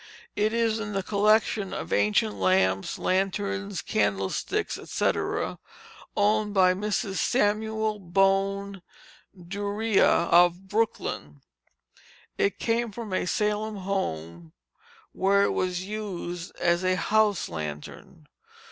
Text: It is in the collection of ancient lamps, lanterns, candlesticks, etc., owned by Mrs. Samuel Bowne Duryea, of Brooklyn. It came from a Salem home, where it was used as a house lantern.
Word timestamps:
It 0.35 0.51
is 0.51 0.79
in 0.79 0.93
the 0.93 1.03
collection 1.03 1.75
of 1.75 1.93
ancient 1.93 2.33
lamps, 2.33 2.97
lanterns, 2.97 3.83
candlesticks, 3.83 4.79
etc., 4.79 5.59
owned 6.17 6.55
by 6.55 6.73
Mrs. 6.73 7.17
Samuel 7.17 7.99
Bowne 7.99 8.81
Duryea, 9.37 10.09
of 10.31 10.67
Brooklyn. 10.67 11.43
It 12.35 12.57
came 12.57 12.91
from 12.91 13.13
a 13.13 13.27
Salem 13.27 13.75
home, 13.75 14.53
where 15.11 15.43
it 15.43 15.53
was 15.53 15.83
used 15.85 16.55
as 16.55 16.83
a 16.83 16.95
house 16.95 17.47
lantern. 17.47 18.25